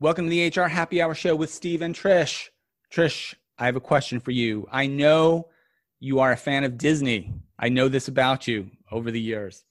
[0.00, 2.50] Welcome to the HR Happy Hour Show with Steve and Trish.
[2.88, 4.64] Trish, I have a question for you.
[4.70, 5.48] I know
[5.98, 7.34] you are a fan of Disney.
[7.58, 9.64] I know this about you over the years.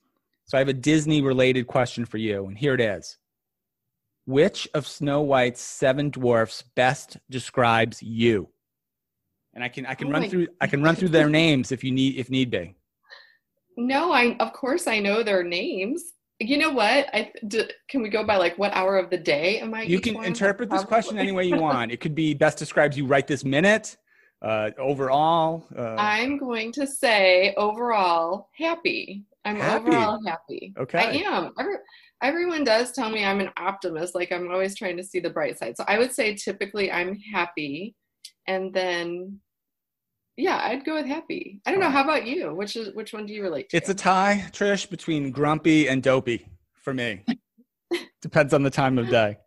[0.44, 3.18] So I have a Disney related question for you, and here it is.
[4.26, 8.50] Which of Snow White's seven dwarfs best describes you?
[9.54, 11.86] And I can I can oh run through I can run through their names if
[11.86, 12.75] you need if need be.
[13.78, 16.04] No, I of course I know their names.
[16.40, 17.10] You know what?
[17.14, 19.84] I d- can we go by like what hour of the day am I?
[19.84, 20.26] You can one?
[20.26, 21.91] interpret this question any way you want.
[21.91, 23.98] It could be best describes you right this minute.
[24.40, 29.26] Uh, overall, uh, I'm going to say overall happy.
[29.45, 29.88] I'm happy.
[29.88, 30.73] overall happy.
[30.78, 31.54] Okay, I am.
[31.59, 31.76] Every,
[32.22, 34.14] everyone does tell me I'm an optimist.
[34.14, 35.76] Like I'm always trying to see the bright side.
[35.76, 37.95] So I would say typically I'm happy,
[38.45, 39.40] and then
[40.38, 41.59] yeah, I'd go with happy.
[41.66, 41.90] I don't know.
[41.90, 42.54] How about you?
[42.54, 43.78] Which is which one do you relate to?
[43.78, 47.26] It's a tie, Trish, between grumpy and dopey for me.
[48.22, 49.38] Depends on the time of day.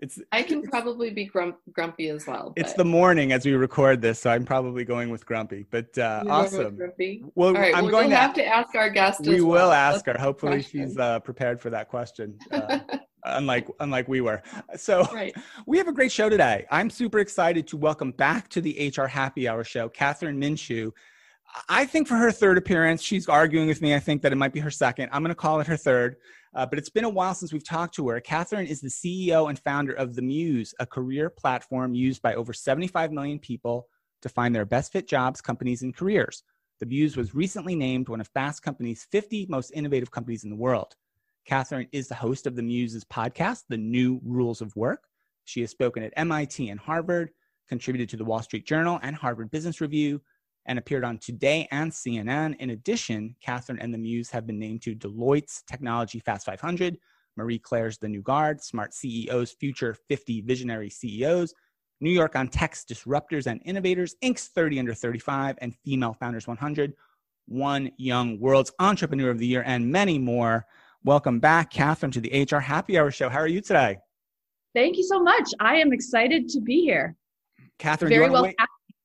[0.00, 2.52] It's I can probably be grump, grumpy as well.
[2.56, 2.64] But.
[2.64, 5.66] It's the morning as we record this, so I'm probably going with grumpy.
[5.70, 6.74] But uh, awesome.
[6.76, 7.22] Grumpy?
[7.34, 9.20] Well, right, I'm well, going to have to ask our guest.
[9.26, 9.72] We will well.
[9.72, 10.16] ask her.
[10.18, 12.38] Hopefully, she's uh, prepared for that question.
[12.50, 12.78] Uh,
[13.24, 14.42] unlike unlike we were.
[14.76, 15.34] So right.
[15.66, 16.66] we have a great show today.
[16.70, 20.92] I'm super excited to welcome back to the HR Happy Hour show Kathryn Minshew.
[21.68, 23.94] I think for her third appearance, she's arguing with me.
[23.94, 25.10] I think that it might be her second.
[25.12, 26.16] I'm going to call it her third.
[26.54, 28.20] Uh, but it's been a while since we've talked to her.
[28.20, 32.52] Kathryn is the CEO and founder of The Muse, a career platform used by over
[32.52, 33.88] 75 million people
[34.22, 36.42] to find their best fit jobs, companies, and careers.
[36.80, 40.56] The Muse was recently named one of Fast Company's 50 most innovative companies in the
[40.56, 40.96] world.
[41.48, 45.04] Kathryn is the host of the Muse's podcast, The New Rules of Work.
[45.44, 47.30] She has spoken at MIT and Harvard,
[47.68, 50.20] contributed to the Wall Street Journal and Harvard Business Review,
[50.66, 52.56] and appeared on Today and CNN.
[52.56, 56.98] In addition, Kathryn and the Muse have been named to Deloitte's Technology Fast 500,
[57.36, 61.54] Marie Claire's The New Guard, Smart CEO's Future 50 Visionary CEOs,
[62.00, 66.92] New York on Tech's Disruptors and Innovators, Inc.'s 30 Under 35, and Female Founders 100,
[67.46, 70.66] One Young World's Entrepreneur of the Year, and many more.
[71.02, 73.30] Welcome back, Kathryn, to the HR Happy Hour Show.
[73.30, 73.96] How are you today?
[74.74, 75.48] Thank you so much.
[75.58, 77.16] I am excited to be here.
[77.78, 78.56] Kathryn, Very do you, well wait,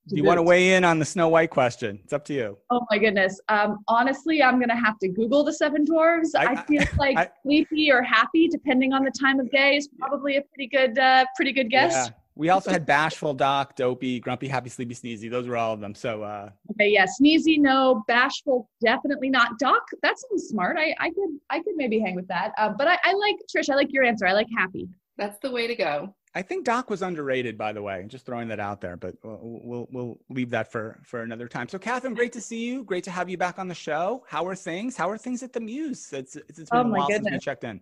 [0.09, 2.01] do you want to weigh in on the Snow White question?
[2.03, 2.57] It's up to you.
[2.69, 3.39] Oh my goodness.
[3.47, 6.31] Um, honestly, I'm going to have to Google the Seven Dwarves.
[6.37, 9.87] I, I feel like I, sleepy or happy, depending on the time of day, is
[9.97, 11.93] probably a pretty good, uh, pretty good guess.
[11.93, 12.13] Yeah.
[12.35, 15.31] We also had bashful, doc, dopey, grumpy, happy, sleepy, sneezy.
[15.31, 15.95] Those were all of them.
[15.95, 19.57] So uh okay, yeah, sneezy, no, bashful, definitely not.
[19.57, 20.77] Doc, that sounds smart.
[20.77, 22.51] I, I could I could maybe hang with that.
[22.57, 23.69] Uh, but I, I like Trish.
[23.69, 24.27] I like your answer.
[24.27, 24.89] I like happy.
[25.17, 26.13] That's the way to go.
[26.37, 28.03] I think Doc was underrated, by the way.
[28.09, 31.69] Just throwing that out there, but we'll, we'll we'll leave that for for another time.
[31.69, 32.83] So, Kathryn, great to see you.
[32.83, 34.25] Great to have you back on the show.
[34.27, 34.97] How are things?
[34.97, 36.11] How are things at the Muse?
[36.11, 37.31] It's it's, it's been oh a while goodness.
[37.31, 37.79] since we checked in.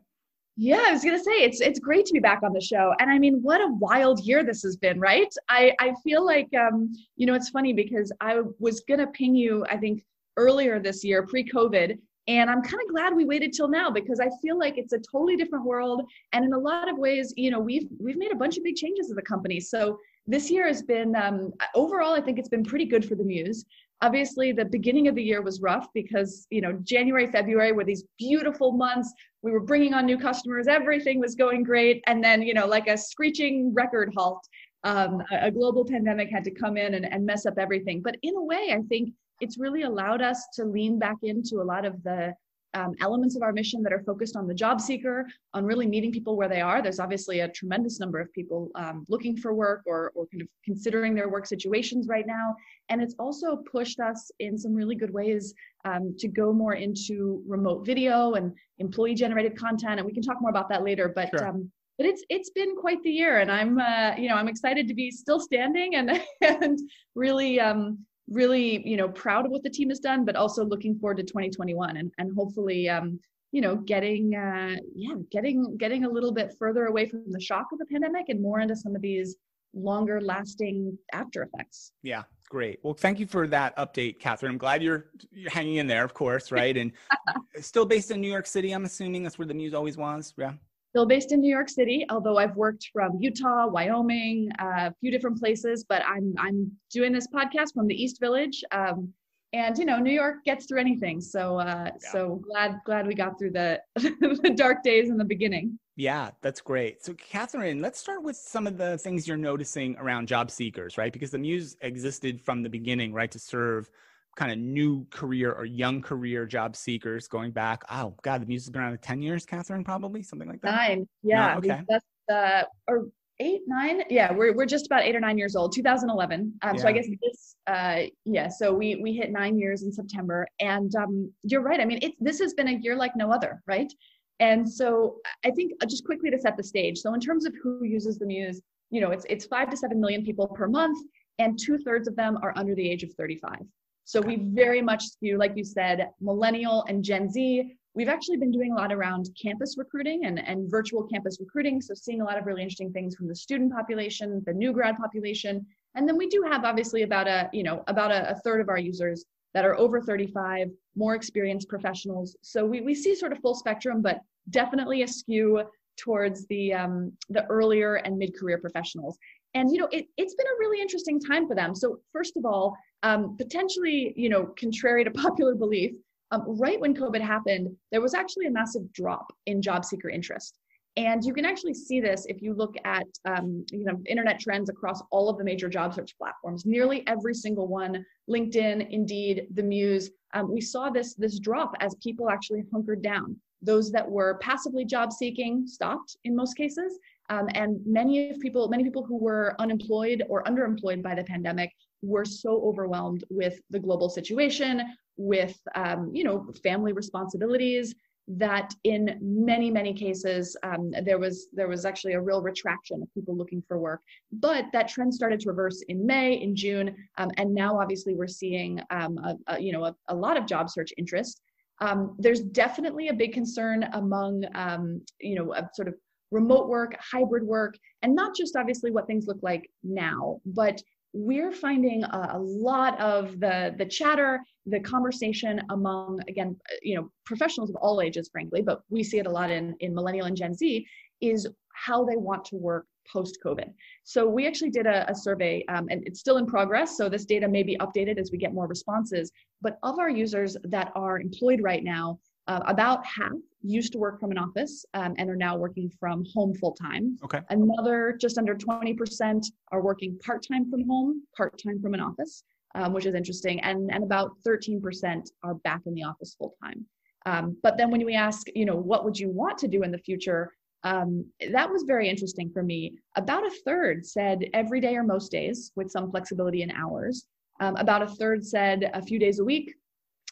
[0.55, 3.09] Yeah, I was gonna say it's it's great to be back on the show, and
[3.09, 5.33] I mean, what a wild year this has been, right?
[5.49, 9.65] I I feel like um, you know, it's funny because I was gonna ping you,
[9.69, 10.03] I think
[10.37, 11.97] earlier this year, pre-COVID,
[12.27, 14.99] and I'm kind of glad we waited till now because I feel like it's a
[14.99, 16.03] totally different world,
[16.33, 18.75] and in a lot of ways, you know, we've we've made a bunch of big
[18.75, 19.59] changes as a company.
[19.59, 19.97] So
[20.27, 23.65] this year has been um, overall, I think it's been pretty good for the Muse
[24.03, 28.03] obviously the beginning of the year was rough because you know january february were these
[28.17, 29.11] beautiful months.
[29.41, 30.67] We were bringing on new customers.
[30.67, 32.01] Everything was going great.
[32.07, 34.41] And then you know like a screeching record halt
[34.83, 38.01] um, a, global pandemic had to come in and, and mess up everything.
[38.01, 41.67] But in a way i think it's really allowed us to lean back into a
[41.73, 42.33] lot of the
[42.73, 46.11] um, elements of our mission that are focused on the job seeker, on really meeting
[46.11, 46.81] people where they are.
[46.81, 50.47] There's obviously a tremendous number of people um, looking for work or, or kind of
[50.65, 52.55] considering their work situations right now.
[52.89, 55.53] And it's also pushed us in some really good ways
[55.85, 59.99] um, to go more into remote video and employee generated content.
[59.99, 61.11] And we can talk more about that later.
[61.13, 61.47] But sure.
[61.47, 64.87] Um, but it's it's been quite the year, and I'm uh, you know I'm excited
[64.87, 66.79] to be still standing and and
[67.13, 70.97] really um, really you know proud of what the team has done but also looking
[70.97, 73.19] forward to 2021 and, and hopefully um,
[73.51, 77.67] you know getting uh, yeah getting getting a little bit further away from the shock
[77.71, 79.35] of the pandemic and more into some of these
[79.75, 81.93] longer lasting after effects.
[82.01, 82.79] Yeah great.
[82.83, 84.49] Well thank you for that update Kathryn.
[84.49, 86.77] I'm glad you're you're hanging in there of course right?
[86.77, 86.91] And
[87.61, 90.53] still based in new york city i'm assuming that's where the Muse always was yeah
[90.93, 95.09] still based in New York City, although I've worked from Utah, Wyoming, uh, a few
[95.09, 98.63] different places, but I'm I'm doing this podcast from the East Village.
[98.71, 99.11] Um,
[99.53, 101.19] and you know, New York gets through anything.
[101.19, 102.11] So uh, yeah.
[102.11, 105.79] so glad glad we got through the the dark days in the beginning.
[105.95, 107.03] Yeah, that's great.
[107.03, 111.13] So, Kathryn, let's start with some of the things you're noticing around job seekers, right?
[111.13, 113.89] Because the Muse existed from the beginning, right, to serve
[114.35, 117.83] kind of new career or young career job seekers going back.
[117.89, 120.75] Oh God, the Muse has been around 10 years, Kathryn, probably something like that.
[120.75, 121.07] Nine.
[121.21, 121.53] Yeah.
[121.53, 121.81] No, okay.
[121.87, 123.07] That's uh, or
[123.39, 124.03] eight, nine.
[124.09, 125.73] Yeah, we're we're just about eight or nine years old.
[125.73, 126.53] 2011.
[126.61, 126.81] Um, yeah.
[126.81, 128.47] So I guess this, uh, yeah.
[128.47, 131.79] So we we hit nine years in September, and um, you're right.
[131.79, 133.91] I mean, it's this has been a year like no other, right?
[134.39, 136.97] And so I think uh, just quickly to set the stage.
[136.99, 139.99] So in terms of who uses the Muse, you know, it's it's five to seven
[139.99, 140.97] million people per month,
[141.39, 143.59] and two thirds of them are under the age of 35.
[144.05, 147.77] So we very much skew, like you said, millennial and Gen Z.
[147.95, 151.79] We've actually been doing a lot around campus recruiting and, and virtual campus recruiting.
[151.79, 154.97] So seeing a lot of really interesting things from the student population, the new grad
[154.97, 155.65] population.
[155.95, 158.69] And then we do have obviously about a, you know, about a, a third of
[158.69, 162.35] our users that are over 35, more experienced professionals.
[162.41, 164.19] So we, we see sort of full spectrum, but
[164.49, 165.63] definitely a skew
[165.97, 169.17] towards the um, the earlier and mid-career professionals.
[169.55, 171.75] And you know, it, it's been a really interesting time for them.
[171.75, 175.93] So first of all, um, potentially, you know, contrary to popular belief,
[176.31, 180.57] um, right when COVID happened, there was actually a massive drop in job seeker interest.
[180.95, 184.69] And you can actually see this if you look at um, you know internet trends
[184.69, 186.65] across all of the major job search platforms.
[186.65, 190.11] Nearly every single one, LinkedIn, Indeed, the Muse.
[190.35, 193.35] Um, we saw this this drop as people actually hunkered down.
[193.63, 198.67] Those that were passively job seeking stopped in most cases, um, and many of people,
[198.67, 201.71] many people who were unemployed or underemployed by the pandemic
[202.01, 204.81] were so overwhelmed with the global situation,
[205.17, 207.95] with um, you know family responsibilities,
[208.27, 213.13] that in many many cases um, there was there was actually a real retraction of
[213.13, 214.01] people looking for work.
[214.31, 218.27] But that trend started to reverse in may in june um, and now obviously we're
[218.27, 221.41] seeing um, a, a, you know a, a, lot of job search interest.
[221.81, 225.95] Um, there's definitely a big concern among um, you know sort of
[226.33, 230.81] remote work hybrid work and not just obviously what things look like now but
[231.13, 237.69] we're finding a, lot of the the chatter the conversation among again you know professionals
[237.69, 240.53] of all ages frankly but we see it a lot in in millennial and gen
[240.53, 240.85] z
[241.21, 243.69] is how they want to work post covid
[244.03, 247.25] so we actually did a, a survey um, and it's still in progress so this
[247.25, 249.31] data may be updated as we get more responses
[249.61, 253.33] but of our users that are employed right now uh, about half
[253.63, 257.17] used to work from an office um, and are now working from home full time.
[257.23, 257.39] Okay.
[257.49, 262.43] Another just under 20% are working part time from home, part time from an office,
[262.75, 263.59] um, which is interesting.
[263.61, 266.85] And, and about 13% are back in the office full time.
[267.25, 269.91] Um, but then when we ask, you know, what would you want to do in
[269.91, 270.51] the future?
[270.83, 272.95] Um, that was very interesting for me.
[273.15, 277.25] About a third said every day or most days with some flexibility in hours.
[277.61, 279.73] Um, about a third said a few days a week,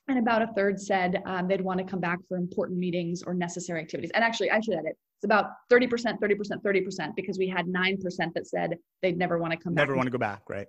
[0.07, 3.33] and about a third said um, they'd want to come back for important meetings or
[3.33, 4.12] necessary activities.
[4.13, 4.98] And actually, I should add it.
[5.18, 8.00] It's about 30%, 30%, 30%, because we had 9%
[8.33, 9.89] that said they'd never want to come never back.
[9.89, 10.68] Never want to go back, right?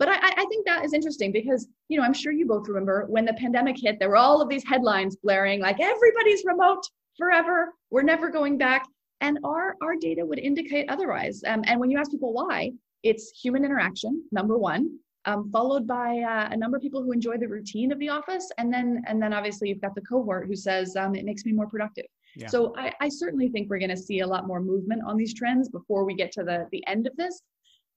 [0.00, 3.06] But I, I think that is interesting because, you know, I'm sure you both remember
[3.08, 6.82] when the pandemic hit, there were all of these headlines blaring like everybody's remote
[7.16, 7.72] forever.
[7.90, 8.84] We're never going back.
[9.20, 11.42] And our, our data would indicate otherwise.
[11.46, 12.72] Um, and when you ask people why,
[13.04, 17.36] it's human interaction, number one um, followed by uh, a number of people who enjoy
[17.38, 20.56] the routine of the office, and then and then obviously you've got the cohort who
[20.56, 22.06] says um, it makes me more productive.
[22.36, 22.48] Yeah.
[22.48, 25.34] So I, I, certainly think we're going to see a lot more movement on these
[25.34, 27.42] trends before we get to the the end of this.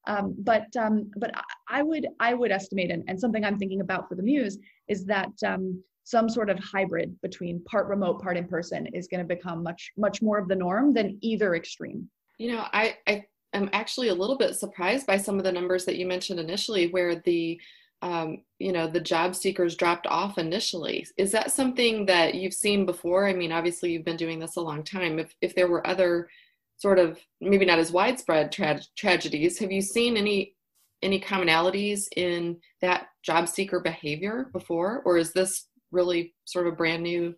[0.06, 1.32] Um, but um, but
[1.68, 4.58] I would I would estimate, and, and something I'm thinking about for the Muse
[4.88, 9.28] is that um, some sort of hybrid between part remote, part in person is going
[9.28, 12.10] to become much much more of the norm than either extreme.
[12.38, 13.26] You know, I I
[13.58, 16.90] am actually a little bit surprised by some of the numbers that you mentioned initially,
[16.90, 17.60] where the
[18.02, 21.06] um, you know the job seekers dropped off initially.
[21.18, 23.28] Is that something that you've seen before?
[23.28, 25.20] I mean, obviously you've been doing this a long time.
[25.20, 26.30] If if there were other
[26.78, 30.54] sort of maybe not as widespread tra- tragedies, have you seen any
[31.02, 36.76] any commonalities in that job seeker behavior before, or is this really sort of a
[36.76, 37.36] brand new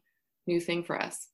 [0.48, 1.30] new thing for us?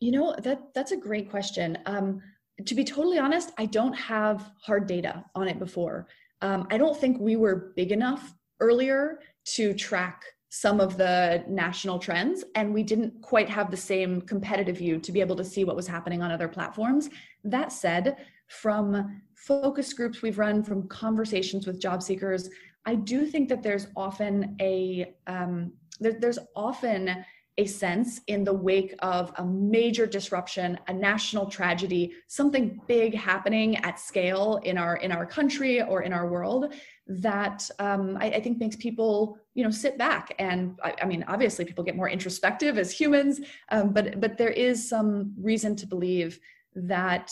[0.00, 1.78] You know that that's a great question.
[1.86, 2.22] Um,
[2.66, 6.06] to be totally honest, I don't have hard data on it before.
[6.40, 9.20] Um, I don't think we were big enough earlier
[9.54, 14.76] to track some of the national trends, and we didn't quite have the same competitive
[14.76, 17.08] view to be able to see what was happening on other platforms.
[17.42, 18.18] That said,
[18.48, 22.50] from focus groups we've run, from conversations with job seekers,
[22.84, 27.24] I do think that there's often a um, there, there's often
[27.58, 33.76] a sense in the wake of a major disruption a national tragedy something big happening
[33.78, 36.72] at scale in our in our country or in our world
[37.06, 40.34] that um, I, I, think makes people you know sit back.
[40.38, 43.40] And I, I, mean obviously people get more introspective as humans
[43.70, 46.38] um, but but there is some reason to believe
[46.74, 47.30] that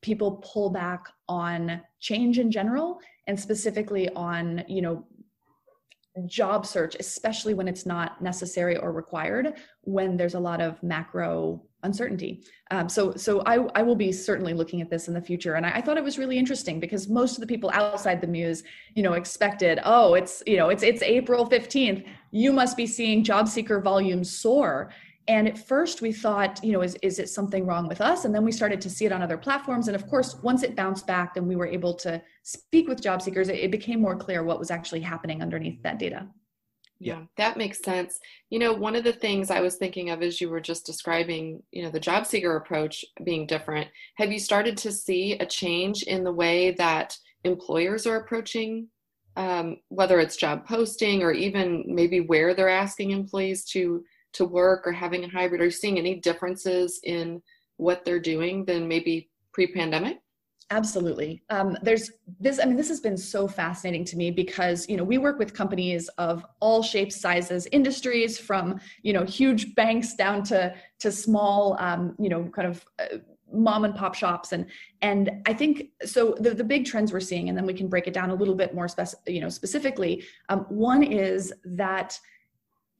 [0.00, 5.04] people pull back on change in general and specifically on you know
[6.26, 11.62] job search, especially when it's not necessary or required, when there's a lot of macro
[11.82, 12.44] uncertainty.
[12.70, 15.54] Um, so, so I, I will be certainly looking at this in the future.
[15.54, 18.26] And I, I, thought it was really interesting because most of the people outside the
[18.26, 18.62] Muse,
[18.94, 22.06] you know, expected, oh, it's, you know, it's, it's April 15th.
[22.32, 24.90] You must be seeing job seeker volumes soar.
[25.30, 28.24] And at first we thought, you know, is, is it something wrong with us?
[28.24, 29.86] And then we started to see it on other platforms.
[29.86, 33.22] And of course, once it bounced back, then we were able to speak with job
[33.22, 33.48] seekers.
[33.48, 36.26] It, it became more clear what was actually happening underneath that data.
[36.98, 38.18] Yeah, that makes sense.
[38.50, 41.62] You know, one of the things I was thinking of as you were just describing,
[41.70, 43.86] you know, the job seeker approach being different.
[44.16, 48.88] Have you started to see a change in the way that employers are approaching,
[49.36, 54.86] um, whether it's job posting or even maybe where they're asking employees to to work
[54.86, 55.60] or having a hybrid?
[55.60, 57.42] Are you seeing any differences in
[57.76, 60.18] what they're doing than maybe pre-pandemic?
[60.72, 61.42] Absolutely.
[61.50, 65.02] Um, there's this, I mean, this has been so fascinating to me because, you know,
[65.02, 70.44] we work with companies of all shapes, sizes, industries from, you know, huge banks down
[70.44, 73.16] to, to small, um, you know, kind of uh,
[73.52, 74.52] mom and pop shops.
[74.52, 74.66] And,
[75.02, 78.06] and I think, so the, the big trends we're seeing, and then we can break
[78.06, 80.22] it down a little bit more, spec- you know, specifically.
[80.50, 82.16] Um, one is that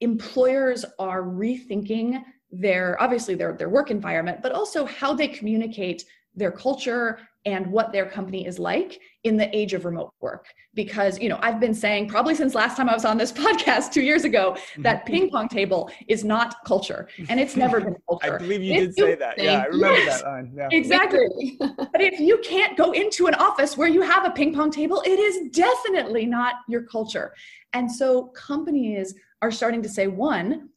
[0.00, 6.04] employers are rethinking their, obviously their, their work environment, but also how they communicate
[6.34, 10.46] their culture and what their company is like in the age of remote work.
[10.74, 13.92] Because you know i've been saying probably since last time i was on this podcast
[13.92, 18.36] two years ago that ping pong table is not culture and it's never been culture.
[18.36, 19.36] i believe you if did you, say that.
[19.36, 20.52] Yeah i remember yes, that line.
[20.54, 20.68] Yeah.
[20.70, 21.58] exactly.
[21.58, 25.02] But if you can't go into an office where you have a ping pong table
[25.04, 27.34] it is definitely not your culture.
[27.72, 30.68] And so companies are starting to say one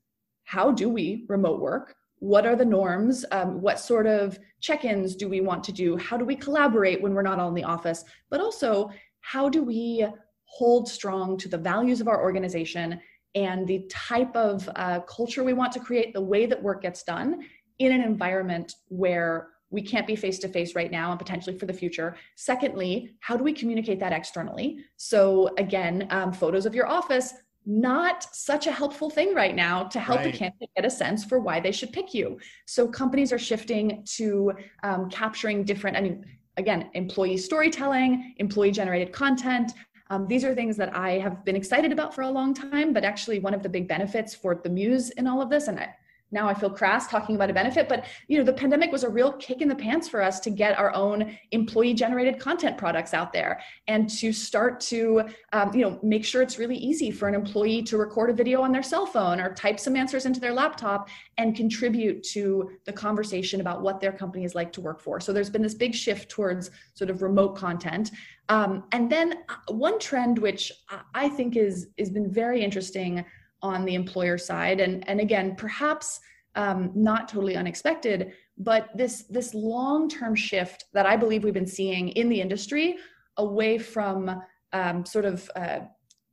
[0.45, 5.27] how do we remote work what are the norms um, what sort of check-ins do
[5.27, 8.03] we want to do how do we collaborate when we're not all in the office
[8.29, 8.89] but also
[9.21, 10.05] how do we
[10.45, 12.99] hold strong to the values of our organization
[13.35, 17.03] and the type of uh, culture we want to create the way that work gets
[17.03, 17.41] done
[17.79, 21.65] in an environment where we can't be face to face right now and potentially for
[21.65, 22.15] the future.
[22.35, 24.77] Secondly, how do we communicate that externally?
[24.97, 27.33] So, again, um, photos of your office,
[27.65, 30.33] not such a helpful thing right now to help right.
[30.33, 32.37] a candidate get a sense for why they should pick you.
[32.65, 34.53] So companies are shifting to
[34.83, 36.25] um, capturing different, I mean,
[36.57, 39.71] again, employee storytelling, employee generated content.
[40.09, 43.03] Um, these are things that I have been excited about for a long time, but
[43.03, 45.95] actually one of the big benefits for the Muse in all of this, and I,
[46.33, 49.09] now I feel crass talking about a benefit, but you know, the pandemic was a
[49.09, 53.13] real kick in the pants for us to get our own employee generated content products
[53.13, 55.23] out there and to start to,
[55.53, 58.61] um, you know, make sure it's really easy for an employee to record a video
[58.61, 62.93] on their cell phone or type some answers into their laptop and contribute to the
[62.93, 65.19] conversation about what their company is like to work for.
[65.19, 68.11] So there's been this big shift towards sort of remote content.
[68.49, 70.71] Um, and then uh, one trend which
[71.13, 73.23] I think is has been very interesting
[73.63, 74.79] on the employer side.
[74.79, 76.19] And and again perhaps
[76.55, 81.65] um, not totally unexpected but this this long term shift that i believe we've been
[81.65, 82.97] seeing in the industry
[83.37, 84.39] away from
[84.73, 85.79] um, sort of uh,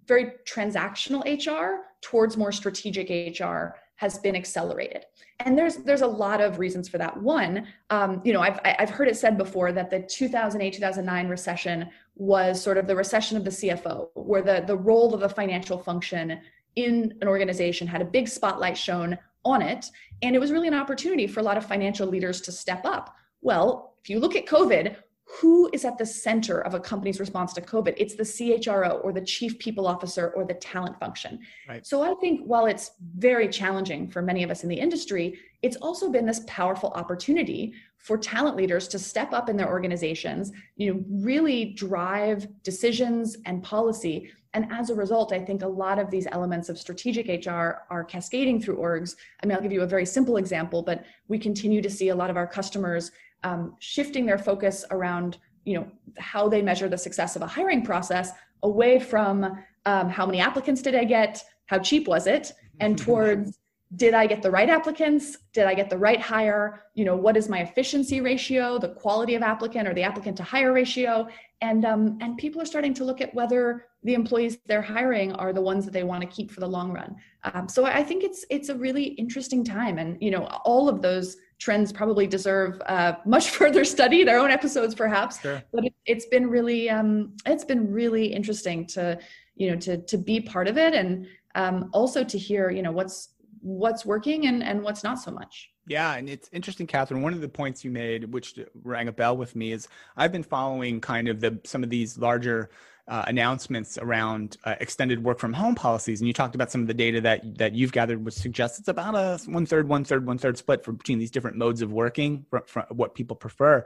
[0.06, 3.08] very transactional hr towards more strategic
[3.40, 5.04] hr has been accelerated.
[5.40, 7.14] And there's there's a lot of reasons for that.
[7.22, 11.88] One um, you know i've i've heard it said before that the 2008 2009 recession
[12.16, 15.78] was sort of the recession of the cfo where the the role of the financial
[15.78, 16.40] function
[16.76, 19.86] in an organization had a big spotlight shown on it.
[20.22, 23.14] And it was really an opportunity for a lot of financial leaders to step up.
[23.40, 24.96] Well, if you look at COVID,
[25.38, 27.94] who is at the center of a company's response to COVID?
[27.96, 31.38] It's the CHRO or the chief people officer or the talent function.
[31.68, 31.86] Right.
[31.86, 35.76] So I think while it's very challenging for many of us in the industry, it's
[35.76, 40.92] also been this powerful opportunity for talent leaders to step up in their organizations, you
[40.92, 46.10] know, really drive decisions and policy and as a result, I think a lot of
[46.10, 49.14] these elements of strategic HR are cascading through orgs.
[49.42, 52.14] I mean, I'll give you a very simple example, but we continue to see a
[52.14, 53.12] lot of our customers
[53.44, 55.86] um, shifting their focus around, you know,
[56.18, 58.32] how they measure the success of a hiring process
[58.64, 63.58] away from um, how many applicants did I get, how cheap was it, and towards
[63.96, 65.38] did I get the right applicants?
[65.52, 66.84] Did I get the right hire?
[66.94, 70.44] You know, what is my efficiency ratio, the quality of applicant or the applicant to
[70.44, 71.26] hire ratio?
[71.60, 75.52] And um, and people are starting to look at whether the employees they're hiring are
[75.52, 77.16] the ones that they want to keep for the long run.
[77.44, 81.02] Um, so I think it's it's a really interesting time, and you know, all of
[81.02, 85.40] those trends probably deserve uh, much further study, their own episodes perhaps.
[85.40, 85.62] Sure.
[85.72, 89.18] But it, has been really um, it's been really interesting to
[89.56, 92.92] you know to to be part of it and um, also to hear you know
[92.92, 95.70] what's what's working and, and what's not so much.
[95.86, 97.20] Yeah, and it's interesting, Kathryn.
[97.20, 100.42] One of the points you made, which rang a bell with me, is I've been
[100.42, 102.70] following kind of the some of these larger
[103.10, 106.86] uh, announcements around uh, extended work from home policies, and you talked about some of
[106.86, 110.24] the data that that you've gathered, which suggests it's about a one third, one third,
[110.24, 112.46] one third split for between these different modes of working,
[112.90, 113.84] what people prefer.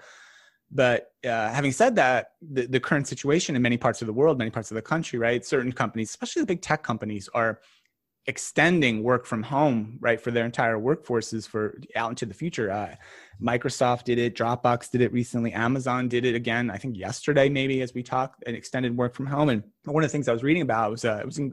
[0.71, 4.39] But uh, having said that, the, the current situation in many parts of the world,
[4.39, 5.45] many parts of the country, right?
[5.45, 7.61] Certain companies, especially the big tech companies, are
[8.27, 12.71] extending work from home right for their entire workforces for out into the future.
[12.71, 12.95] Uh,
[13.43, 17.83] microsoft did it dropbox did it recently amazon did it again i think yesterday maybe
[17.83, 19.49] as we talked an extended work from home.
[19.49, 21.47] And one of the things i was reading about was uh, it was in,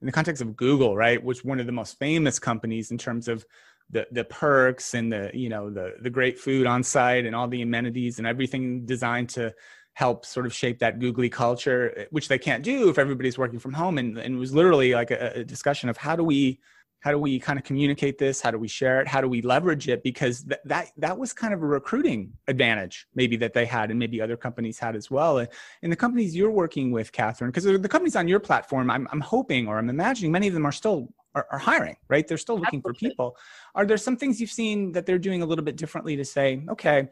[0.00, 3.28] in the context of google right which one of the most famous companies in terms
[3.28, 3.44] of
[3.90, 7.48] the the perks and the you know the the great food on site and all
[7.48, 9.54] the amenities and everything designed to
[9.96, 13.58] help sort of shape that googly culture, eh, which they can't do if everybody's working
[13.58, 13.96] from home.
[13.96, 16.60] And, and it was literally like a, a discussion of how do we
[17.00, 18.40] how do we kind of communicate this?
[18.40, 19.06] How do we share it?
[19.06, 20.02] How do we leverage it?
[20.02, 23.98] Because th- that that was kind of a recruiting advantage maybe that they had and
[23.98, 25.38] maybe other companies had as well.
[25.38, 25.48] And,
[25.82, 29.22] and the companies you're working with Kathryn because the companies on your platform I'm, I'm
[29.22, 32.28] hoping or i'm imagining many of them are still are, are hiring right?
[32.28, 33.08] They're still looking Absolutely.
[33.08, 33.36] for people.
[33.74, 36.66] Are there some things you've seen that they're doing a little bit differently to say
[36.68, 37.08] okay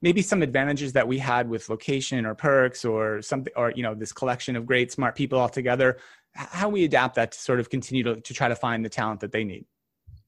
[0.00, 3.94] maybe some advantages that we had with location or perks or something or you know
[3.94, 5.98] this collection of great smart people all together
[6.34, 9.20] how we adapt that to sort of continue to, to try to find the talent
[9.20, 9.64] that they need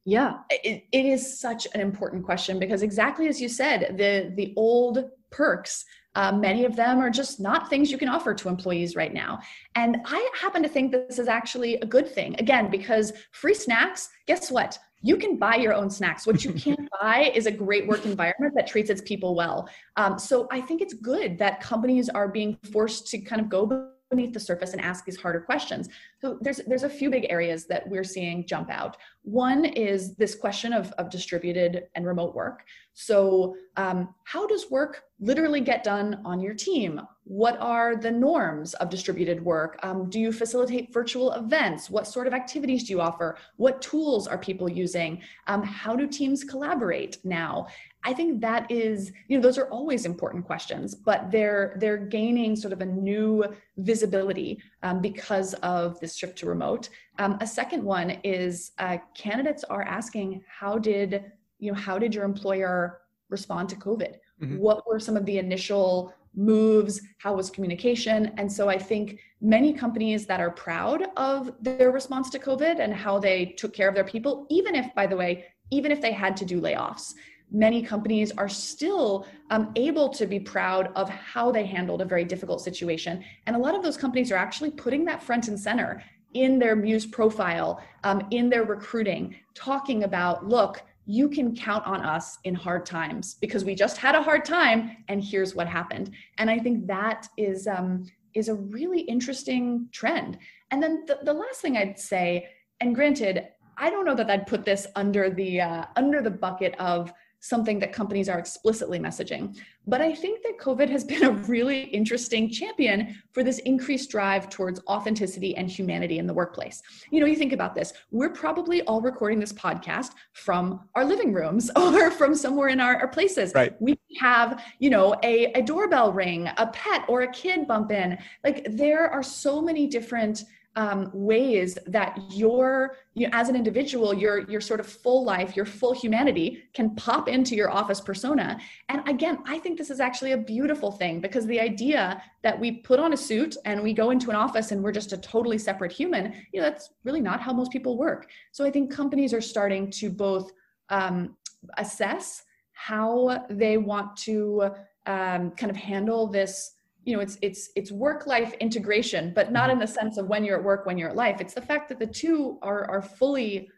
[0.04, 4.52] yeah it, it is such an important question because exactly as you said the the
[4.56, 5.84] old perks
[6.16, 9.38] uh, many of them are just not things you can offer to employees right now.
[9.76, 12.34] And I happen to think this is actually a good thing.
[12.38, 14.76] Again, because free snacks, guess what?
[15.02, 16.26] You can buy your own snacks.
[16.26, 19.68] What you can't buy is a great work environment that treats its people well.
[19.96, 23.90] Um, so I think it's good that companies are being forced to kind of go
[24.10, 25.88] beneath the surface and ask these harder questions.
[26.20, 28.98] So there's there's a few big areas that we're seeing jump out.
[29.22, 32.64] One is this question of, of distributed and remote work.
[32.92, 37.00] So um, how does work literally get done on your team?
[37.24, 39.78] What are the norms of distributed work?
[39.82, 41.88] Um, do you facilitate virtual events?
[41.88, 43.38] What sort of activities do you offer?
[43.56, 45.22] What tools are people using?
[45.46, 47.68] Um, how do teams collaborate now?
[48.02, 52.56] I think that is, you know, those are always important questions, but they're they're gaining
[52.56, 53.44] sort of a new
[53.76, 56.88] visibility um, because of this shift to remote.
[57.18, 61.24] Um, a second one is uh, candidates are asking, how did
[61.58, 64.16] you know how did your employer respond to COVID?
[64.42, 64.58] Mm-hmm.
[64.58, 67.02] What were some of the initial moves?
[67.18, 68.32] How was communication?
[68.38, 72.94] And so I think many companies that are proud of their response to COVID and
[72.94, 76.12] how they took care of their people, even if, by the way, even if they
[76.12, 77.14] had to do layoffs
[77.50, 82.24] many companies are still um, able to be proud of how they handled a very
[82.24, 83.24] difficult situation.
[83.46, 86.02] And a lot of those companies are actually putting that front and center
[86.34, 92.02] in their Muse profile, um, in their recruiting, talking about, look, you can count on
[92.02, 96.12] us in hard times because we just had a hard time and here's what happened.
[96.38, 100.38] And I think that is, um, is a really interesting trend.
[100.70, 102.48] And then the, the last thing I'd say,
[102.80, 106.74] and granted, I don't know that I'd put this under the uh, under the bucket
[106.78, 109.56] of something that companies are explicitly messaging.
[109.86, 114.48] But I think that COVID has been a really interesting champion for this increased drive
[114.48, 116.82] towards authenticity and humanity in the workplace.
[117.10, 121.32] You know, you think about this, we're probably all recording this podcast from our living
[121.32, 123.52] rooms or from somewhere in our, our places.
[123.54, 123.74] Right.
[123.80, 128.18] We have, you know, a, a doorbell ring, a pet or a kid bump in.
[128.44, 130.44] Like there are so many different
[130.76, 135.56] um, ways that your you know, as an individual your your sort of full life
[135.56, 138.58] your full humanity can pop into your office persona.
[138.88, 142.72] And again i think this is actually a beautiful thing because the idea that we
[142.72, 145.58] put on a suit and we go into an office and we're just a totally
[145.58, 148.30] separate human you know that's really not how most people work.
[148.52, 150.52] So i think companies are starting to both
[150.88, 151.36] um,
[151.78, 154.70] assess how they want to
[155.06, 156.72] um, kind of handle this
[157.04, 159.72] you know it's it's it's work life integration but not mm-hmm.
[159.72, 161.88] in the sense of when you're at work when you're at life it's the fact
[161.88, 163.68] that the two are are fully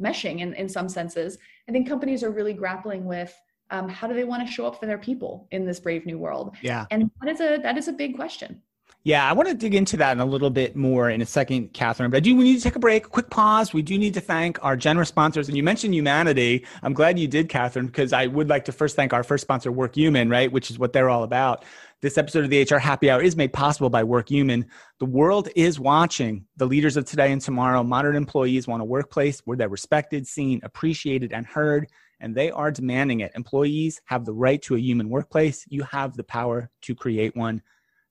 [0.00, 3.34] meshing in in some senses i think companies are really grappling with
[3.70, 6.18] um, how do they want to show up for their people in this brave new
[6.18, 8.60] world yeah and that is a that is a big question
[9.04, 11.72] yeah, I want to dig into that in a little bit more in a second,
[11.72, 12.08] Kathryn.
[12.10, 13.74] But I do we need to take a break, quick pause.
[13.74, 15.48] We do need to thank our generous sponsors.
[15.48, 16.64] And you mentioned humanity.
[16.84, 19.72] I'm glad you did, Kathryn, because I would like to first thank our first sponsor,
[19.72, 21.64] Workhuman, right, which is what they're all about.
[22.02, 24.64] This episode of the HR Happy Hour is made possible by Workhuman.
[24.98, 26.46] The world is watching.
[26.56, 30.58] The leaders of today and tomorrow, modern employees want a workplace where they're respected, seen,
[30.64, 31.86] appreciated, and heard,
[32.18, 33.30] and they are demanding it.
[33.36, 35.64] Employees have the right to a human workplace.
[35.68, 37.62] You have the power to create one.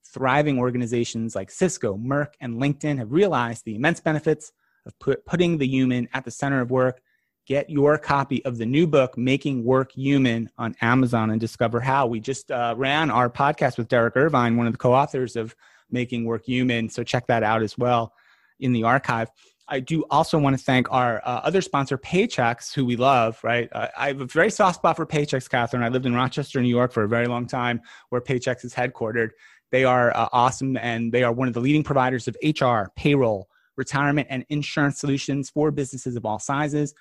[0.02, 4.52] Thriving organizations like Cisco, Merck, and LinkedIn have realized the immense benefits
[4.86, 7.02] of put, putting the human at the center of work
[7.46, 12.06] get your copy of the new book, Making Work Human, on Amazon and discover how.
[12.06, 15.54] We just uh, ran our podcast with Derek Irvine, one of the co authors of
[15.90, 16.88] Making Work Human.
[16.88, 18.12] So check that out as well
[18.60, 19.30] in the archive.
[19.68, 23.68] I do also want to thank our uh, other sponsor, Paychex, who we love, right?
[23.72, 25.82] Uh, I have a very soft spot for Paychex, Kathryn.
[25.82, 29.30] I lived in Rochester, New York for a very long time, where Paychex is headquartered.
[29.70, 33.48] They are uh, awesome and they are one of the leading providers of HR, payroll,
[33.76, 36.92] retirement, and insurance solutions for businesses of all sizes.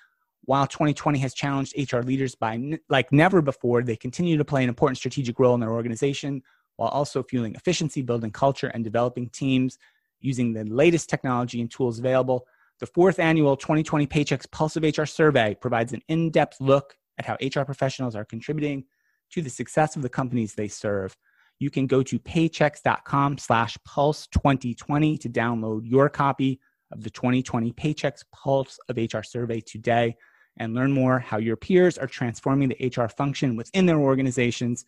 [0.45, 4.63] While 2020 has challenged HR leaders by n- like never before, they continue to play
[4.63, 6.41] an important strategic role in their organization
[6.77, 9.77] while also fueling efficiency, building culture, and developing teams
[10.19, 12.47] using the latest technology and tools available.
[12.79, 17.25] The fourth annual 2020 Paychex Pulse of HR survey provides an in depth look at
[17.25, 18.85] how HR professionals are contributing
[19.31, 21.15] to the success of the companies they serve.
[21.59, 26.59] You can go to paychex.com slash pulse 2020 to download your copy
[26.91, 30.15] of the 2020 Paychex Pulse of HR survey today
[30.57, 34.85] and learn more how your peers are transforming the HR function within their organizations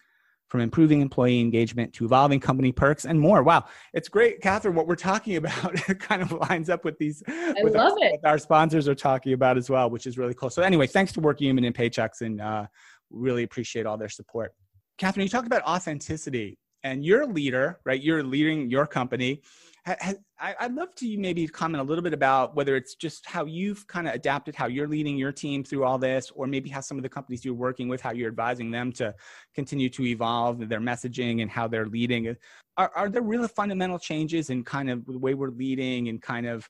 [0.53, 3.41] from improving employee engagement to evolving company perks and more.
[3.41, 4.75] Wow, it's great, Kathryn.
[4.75, 7.23] What we're talking about kind of lines up with these.
[7.27, 8.19] I with love our, it.
[8.23, 10.51] our sponsors are talking about as well, which is really cool.
[10.51, 12.67] So anyway, thanks to Workhuman and Paychex, and uh,
[13.09, 14.53] really appreciate all their support.
[14.99, 18.01] Kathryn, you talked about authenticity, and you're a leader, right?
[18.01, 19.41] You're leading your company.
[19.85, 24.07] I'd love to maybe comment a little bit about whether it's just how you've kind
[24.07, 27.03] of adapted how you're leading your team through all this, or maybe how some of
[27.03, 29.13] the companies you're working with, how you're advising them to
[29.53, 32.35] continue to evolve their messaging and how they're leading.
[32.77, 36.47] Are, are there really fundamental changes in kind of the way we're leading and kind
[36.47, 36.69] of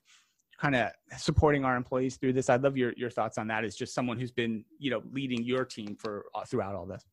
[0.60, 2.48] kind of supporting our employees through this?
[2.48, 5.44] I'd love your, your thoughts on that as just someone who's been, you know, leading
[5.44, 7.04] your team for uh, throughout all this.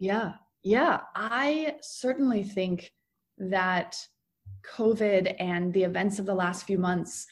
[0.00, 0.32] Yeah.
[0.64, 1.00] Yeah.
[1.14, 2.92] I certainly think
[3.38, 3.96] that
[4.74, 7.26] COVID and the events of the last few months,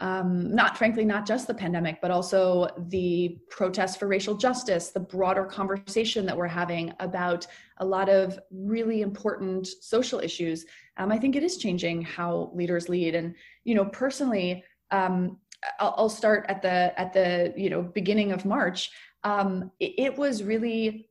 [0.00, 5.00] um, not frankly, not just the pandemic, but also the protests for racial justice, the
[5.00, 7.46] broader conversation that we're having about
[7.78, 10.64] a lot of really important social issues.
[10.96, 13.14] Um, I think it is changing how leaders lead.
[13.14, 15.38] And, you know, personally, um,
[15.78, 18.90] I'll, I'll, start at the at the you know beginning of March.
[19.24, 21.09] Um, it, it was really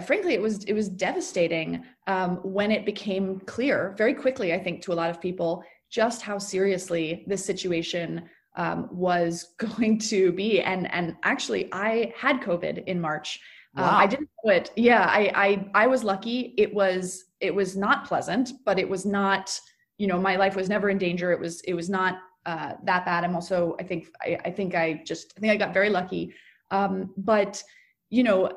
[0.00, 4.80] frankly it was it was devastating um, when it became clear very quickly i think
[4.80, 8.22] to a lot of people just how seriously this situation
[8.56, 10.60] um, was going to be.
[10.60, 13.40] And and actually i had covid in march.
[13.74, 13.84] Wow.
[13.84, 14.70] uh, i didn't know it.
[14.76, 15.32] Yeah I,
[15.74, 16.54] I i was lucky.
[16.56, 19.58] It was it was not pleasant but it was not
[19.98, 21.32] you know my life was never in danger.
[21.32, 23.24] It was it was not uh, that bad.
[23.24, 26.34] I'm also i think I, I think i just i think i got very lucky.
[26.70, 27.62] Um, but
[28.10, 28.50] you know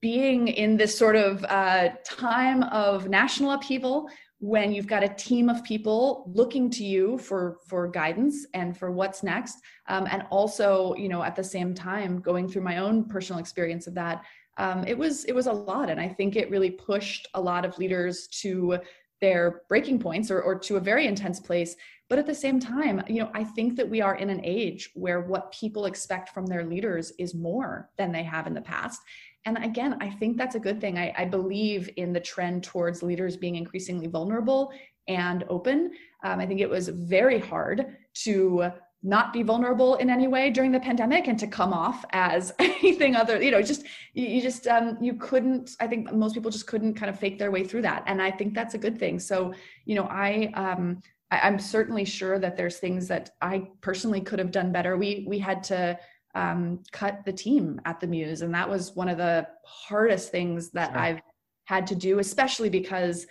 [0.00, 4.08] being in this sort of uh, time of national upheaval
[4.38, 8.90] when you've got a team of people looking to you for for guidance and for
[8.90, 9.56] what's next
[9.88, 13.86] um, and also you know at the same time going through my own personal experience
[13.86, 14.24] of that
[14.58, 15.90] um, it was it was a lot.
[15.90, 18.78] And i think it really pushed a lot of leaders to
[19.22, 21.74] their breaking points or, or to a very intense place.
[22.08, 24.90] But at the same time you know i think that we are in an age
[24.94, 29.00] where what people expect from their leaders is more than they have in the past
[29.46, 30.98] and again, I think that's a good thing.
[30.98, 34.72] I, I, believe in the trend towards leaders being increasingly vulnerable
[35.08, 35.92] and open.
[36.24, 40.72] Um, I think it was very hard to not be vulnerable in any way during
[40.72, 44.66] the pandemic and to come off as anything other you know just you, you just
[44.66, 47.82] um, you couldn't i think most people just couldn't kind of fake their way through
[47.82, 49.52] that and i think that's a good thing so
[49.84, 54.38] you know i um I, i'm certainly sure that there's things that i personally could
[54.38, 55.98] have done better we we had to
[56.36, 58.42] um, cut the team at the Muse.
[58.42, 60.98] And that was one of the hardest things that sure.
[60.98, 61.20] I've
[61.64, 63.26] had to do, especially because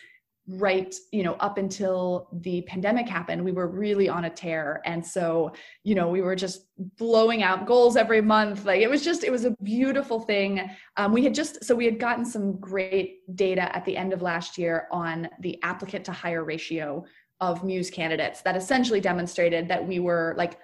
[0.48, 5.04] right you know up until the pandemic happened we were really on a tear and
[5.04, 5.52] so
[5.84, 6.68] you know we were just
[7.00, 11.12] blowing out goals every month like it was just it was a beautiful thing um,
[11.12, 14.56] we had just so we had gotten some great data at the end of last
[14.56, 17.04] year on the applicant to hire ratio
[17.42, 20.60] of muse candidates that essentially demonstrated that we were like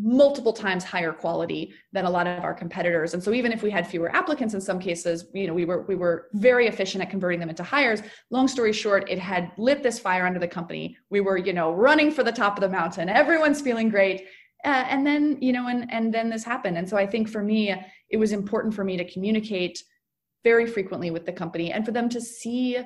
[0.00, 3.14] multiple times higher quality than a lot of our competitors.
[3.14, 5.82] And so even if we had fewer applicants in some cases you know we were
[5.82, 8.02] we were very efficient at converting them into hires.
[8.30, 10.96] Long story short it had lit this fire under the company.
[11.10, 13.08] We were you know running for the top of the mountain.
[13.08, 14.26] Everyone's feeling great.
[14.64, 16.78] Uh, and then you know and and then this happened.
[16.78, 17.74] And so i think for me
[18.10, 19.82] it was important for me to communicate
[20.44, 22.78] very frequently with the company and for them to see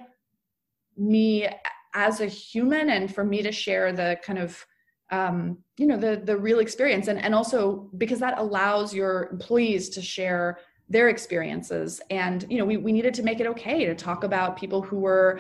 [0.97, 1.49] me
[1.95, 4.65] as a human and for me to share the kind of
[5.13, 9.89] um, you know the the real experience and and also because that allows your employees
[9.91, 13.95] to share their experiences and you know we, we needed to make it okay to
[13.95, 15.39] talk about people who were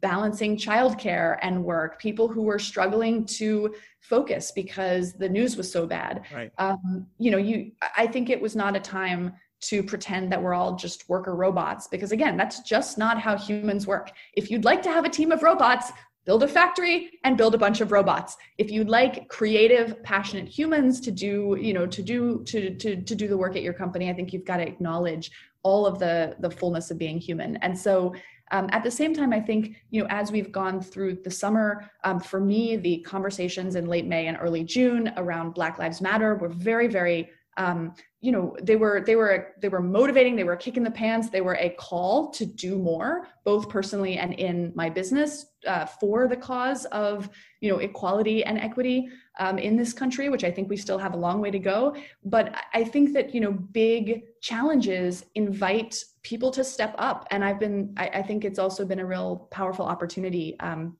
[0.00, 5.86] balancing childcare and work, people who were struggling to focus because the news was so
[5.86, 6.22] bad.
[6.34, 6.50] Right.
[6.58, 10.54] Um, you know, you I think it was not a time to pretend that we're
[10.54, 14.10] all just worker robots because again, that's just not how humans work.
[14.34, 15.92] If you'd like to have a team of robots,
[16.26, 18.36] build a factory and build a bunch of robots.
[18.58, 23.14] If you'd like creative passionate humans to do you know to do to to, to
[23.14, 25.30] do the work at your company i think you've got to acknowledge
[25.62, 27.56] all of the the fullness of being human.
[27.56, 28.14] And so
[28.52, 31.88] um, at the same time i think you know as we've gone through the summer
[32.02, 36.34] um, for me the conversations in late may and early june around black lives matter
[36.34, 37.30] were very very
[37.60, 41.28] um, you know they were they were they were motivating they were kicking the pants
[41.28, 46.26] they were a call to do more both personally and in my business uh, for
[46.26, 47.28] the cause of
[47.60, 51.14] you know equality and equity um, in this country which i think we still have
[51.14, 51.94] a long way to go.
[52.24, 57.26] But i think that you know big challenges invite people to step up.
[57.30, 60.96] And i've been i, I think it's also been a real powerful opportunity um,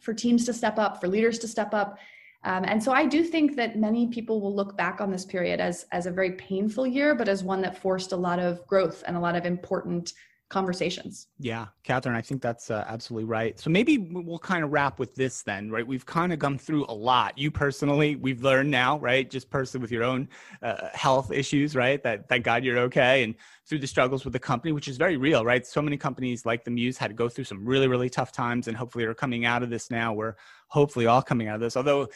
[0.00, 1.98] for teams to step up for leaders to step up
[2.48, 5.60] um, and so I do think that many people will look back on this period
[5.60, 9.04] as, as a very painful year, but as one that forced a lot of growth
[9.06, 10.14] and a lot of important
[10.48, 11.26] conversations.
[11.38, 13.60] Yeah, Kathryn, I think that's uh, absolutely right.
[13.60, 15.86] So maybe we'll kind of wrap with this then, right?
[15.86, 17.36] We've kind of gone through a lot.
[17.36, 19.28] You personally, we've learned now, right?
[19.28, 20.26] Just personally with your own
[20.62, 22.02] uh, health issues, right?
[22.02, 23.34] That thank God you're okay, and
[23.66, 25.66] through the struggles with the company, which is very real, right?
[25.66, 28.68] So many companies like the Muse had to go through some really, really tough times,
[28.68, 30.14] and hopefully are coming out of this now.
[30.14, 30.36] We're
[30.68, 31.76] hopefully all coming out of this.
[31.76, 32.08] Although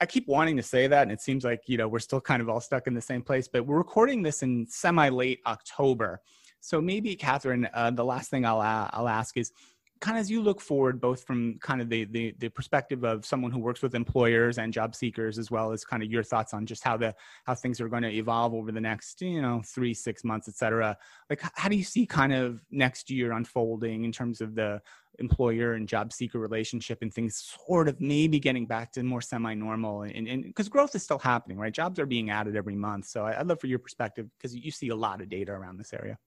[0.00, 2.42] I keep wanting to say that, and it seems like you know we're still kind
[2.42, 3.48] of all stuck in the same place.
[3.48, 6.20] But we're recording this in semi late October,
[6.60, 9.52] so maybe Kathryn, uh, the last thing I'll I'll ask is
[10.00, 13.24] kind of as you look forward, both from kind of the, the the perspective of
[13.24, 16.54] someone who works with employers and job seekers, as well as kind of your thoughts
[16.54, 19.62] on just how the how things are going to evolve over the next you know
[19.64, 20.96] three six months, et cetera.
[21.30, 24.80] Like how do you see kind of next year unfolding in terms of the
[25.18, 30.02] employer and job seeker relationship and things sort of maybe getting back to more semi-normal
[30.02, 33.40] and because growth is still happening right jobs are being added every month so I,
[33.40, 36.18] i'd love for your perspective because you see a lot of data around this area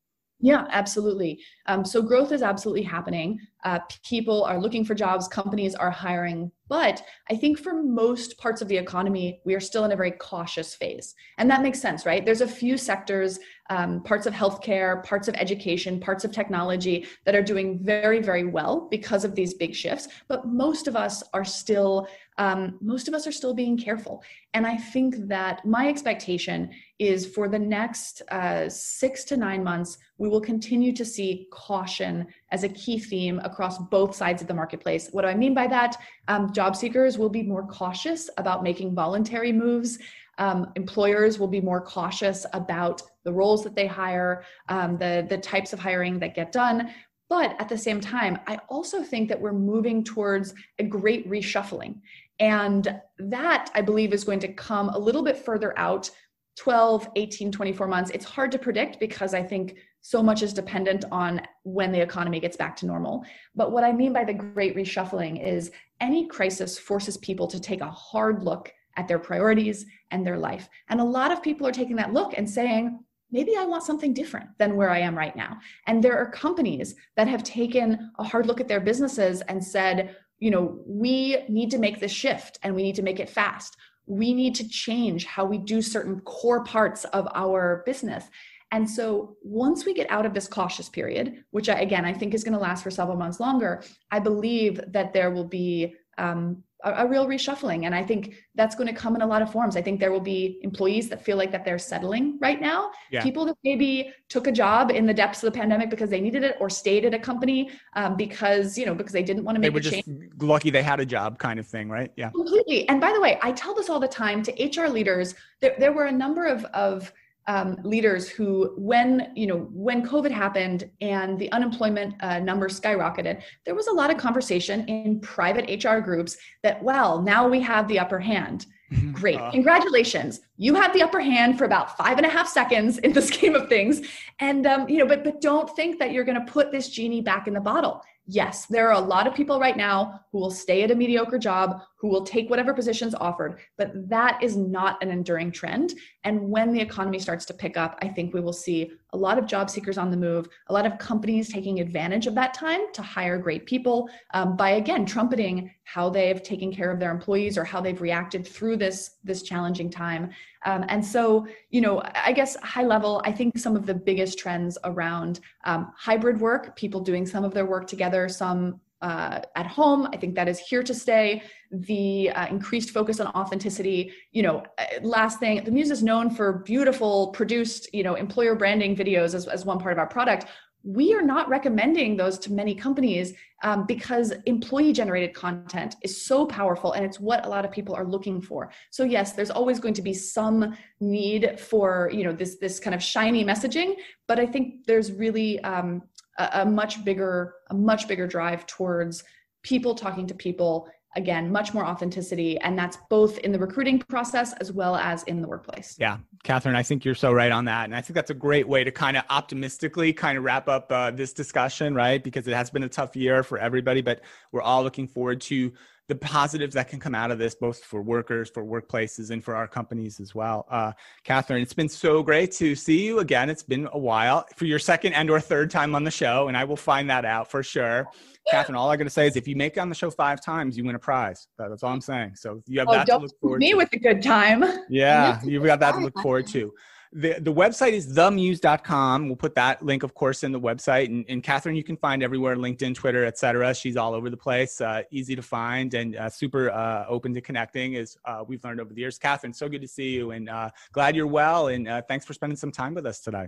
[0.41, 1.43] yeah, absolutely.
[1.65, 3.39] Um, so growth is absolutely happening.
[3.65, 6.49] Uh, people are looking for jobs, companies are hiring.
[6.69, 10.11] But I think for most parts of the economy, we are still in a very
[10.11, 11.13] cautious phase.
[11.39, 12.23] And that makes sense, right?
[12.23, 17.35] There's a few sectors, um, parts of healthcare, parts of education, parts of technology that
[17.35, 20.07] are doing very, very well because of these big shifts.
[20.29, 22.07] But most of us are still
[22.39, 24.23] um, most of us are still being careful.
[24.53, 29.97] And I think that my expectation is for the next uh, six to nine months,
[30.17, 34.53] we will continue to see caution as a key theme across both sides of the
[34.53, 35.09] marketplace.
[35.11, 35.97] What do I mean by that?
[36.29, 39.99] Um, job seekers will be more cautious about making voluntary moves.
[40.37, 45.37] Um, employers will be more cautious about the roles that they hire, um, the, the
[45.37, 46.89] types of hiring that get done.
[47.29, 51.99] But at the same time, I also think that we're moving towards a great reshuffling.
[52.39, 56.09] And that, I believe, is going to come a little bit further out
[56.57, 58.11] 12, 18, 24 months.
[58.11, 62.39] It's hard to predict because I think so much is dependent on when the economy
[62.39, 63.25] gets back to normal.
[63.55, 67.81] But what I mean by the great reshuffling is any crisis forces people to take
[67.81, 70.69] a hard look at their priorities and their life.
[70.89, 72.99] And a lot of people are taking that look and saying,
[73.31, 75.59] maybe I want something different than where I am right now.
[75.87, 80.15] And there are companies that have taken a hard look at their businesses and said,
[80.39, 83.77] you know, we need to make this shift and we need to make it fast.
[84.05, 88.25] We need to change how we do certain core parts of our business.
[88.71, 92.33] And so once we get out of this cautious period, which I, again, I think
[92.33, 96.63] is going to last for several months longer, I believe that there will be um,
[96.83, 97.85] a, a, real reshuffling.
[97.85, 99.75] And I think that's going to come in a lot of forms.
[99.75, 102.91] I think there will be employees that feel like that they're settling right now.
[103.11, 103.23] Yeah.
[103.23, 106.43] People that maybe took a job in the depths of the pandemic because they needed
[106.43, 109.59] it or stayed at a company um, because, you know, because they didn't want to
[109.59, 110.31] make they were just change.
[110.39, 112.11] lucky they had a job kind of thing, right?
[112.15, 112.29] Yeah.
[112.29, 112.87] Completely.
[112.89, 115.35] And by the way, I tell this all the time to HR leaders.
[115.61, 117.11] There, there were a number of, of
[117.49, 123.41] um, leaders who, when you know, when COVID happened and the unemployment uh, numbers skyrocketed,
[123.65, 127.87] there was a lot of conversation in private HR groups that, well, now we have
[127.87, 128.67] the upper hand.
[129.11, 130.41] Great, uh, congratulations!
[130.57, 133.55] You have the upper hand for about five and a half seconds in the scheme
[133.55, 134.01] of things,
[134.39, 137.21] and um, you know, but but don't think that you're going to put this genie
[137.21, 140.51] back in the bottle yes, there are a lot of people right now who will
[140.51, 145.01] stay at a mediocre job, who will take whatever positions offered, but that is not
[145.01, 145.95] an enduring trend.
[146.23, 149.39] And when the economy starts to pick up, I think we will see a lot
[149.39, 152.81] of job seekers on the move, a lot of companies taking advantage of that time
[152.93, 157.57] to hire great people um, by again trumpeting how they've taken care of their employees
[157.57, 160.29] or how they've reacted through this this challenging time.
[160.65, 164.37] Um, and so, you know, I guess high level, I think some of the biggest
[164.37, 169.65] trends around um, hybrid work, people doing some of their work together, some uh, at
[169.65, 170.07] home.
[170.11, 171.41] I think that is here to stay.
[171.71, 174.11] The uh, increased focus on authenticity.
[174.31, 178.55] You know, uh, last thing, the Muse is known for beautiful, produced, you know, employer
[178.55, 180.47] branding videos as, as one part of our product.
[180.83, 186.45] We are not recommending those to many companies um, because employee generated content is so
[186.45, 188.71] powerful and it's what a lot of people are looking for.
[188.89, 192.95] So yes, there's always going to be some need for you know this this kind
[192.95, 193.95] of shiny messaging,
[194.27, 196.01] but I think there's really um,
[196.37, 199.23] a, a much bigger a much bigger drive towards
[199.63, 204.53] people talking to people again much more authenticity and that's both in the recruiting process
[204.53, 205.95] as well as in the workplace.
[205.99, 206.17] Yeah.
[206.43, 208.83] Kathryn i think you're so right on that and i think that's a great way
[208.83, 212.23] to kind of optimistically kind of wrap up uh, this discussion right?
[212.23, 215.73] Because it has been a tough year for everybody but we're all looking forward to
[216.09, 219.55] the positives that can come out of this, both for workers, for workplaces, and for
[219.55, 220.65] our companies as well.
[220.69, 220.91] Uh,
[221.23, 223.47] Kathryn, it's been so great to see you again.
[223.47, 226.57] It's been a while for your second and or third time on the show, and
[226.57, 228.07] I will find that out for sure.
[228.51, 230.43] Kathryn, all I got to say is if you make it on the show five
[230.43, 231.47] times, you win a prize.
[231.59, 232.31] That's all I'm saying.
[232.35, 233.77] So you have oh, that to look forward to me to.
[233.77, 234.63] with a good time.
[234.89, 236.73] Yeah, you've got that to look forward to
[237.11, 239.27] the, the website is themuse.com.
[239.27, 241.05] We'll put that link, of course, in the website.
[241.05, 243.73] And, and Kathryn, you can find everywhere LinkedIn, Twitter, etc.
[243.73, 247.41] She's all over the place, uh, easy to find, and uh, super uh, open to
[247.41, 249.17] connecting, as uh, we've learned over the years.
[249.17, 251.69] Kathryn, so good to see you, and uh, glad you're well.
[251.69, 253.47] And uh, thanks for spending some time with us today.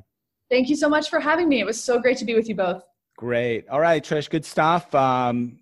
[0.50, 1.60] Thank you so much for having me.
[1.60, 2.84] It was so great to be with you both.
[3.17, 3.69] Great.
[3.69, 4.93] All right, Trish, good stuff.
[4.95, 5.60] Um,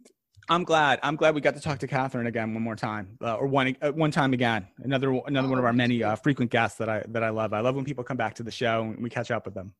[0.49, 0.99] I'm glad.
[1.03, 3.75] I'm glad we got to talk to Kathryn again one more time, uh, or one
[3.81, 4.67] uh, one time again.
[4.79, 7.53] Another another oh, one of our many uh, frequent guests that I that I love.
[7.53, 9.73] I love when people come back to the show and we catch up with them.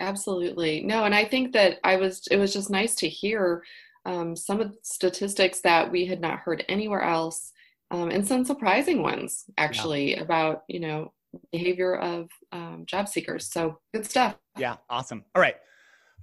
[0.00, 0.82] Absolutely.
[0.82, 2.26] No, and I think that I was.
[2.30, 3.62] It was just nice to hear
[4.04, 7.52] um, some of the statistics that we had not heard anywhere else,
[7.90, 10.20] um, and some surprising ones actually yeah.
[10.20, 11.12] about you know
[11.50, 13.50] behavior of um, job seekers.
[13.50, 14.36] So good stuff.
[14.58, 14.76] Yeah.
[14.90, 15.24] Awesome.
[15.34, 15.56] All right.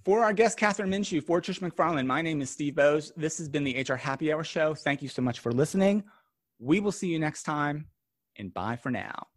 [0.06, 3.12] For our guest, Kathryn Minshew, for Trish McFarlane, my name is Steve Boese.
[3.18, 4.74] This has been the HR Happy Hour Show.
[4.74, 6.06] Thank you so much for listening.
[6.58, 7.88] We will see you next time,
[8.38, 9.28] and bye for now.